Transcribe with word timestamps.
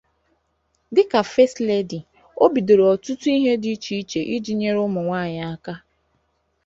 Dika 0.95 1.19
first 1.33 1.57
lady, 1.69 1.99
O 2.43 2.45
bidoro 2.53 2.83
ọtụtụ 2.93 3.27
ihe 3.37 3.53
di 3.61 3.69
iche 3.75 3.93
iche 4.01 4.21
iji 4.35 4.51
nyere 4.59 4.79
ụmụ 4.87 4.99
nwaanyị 5.05 5.39
aka. 5.53 5.73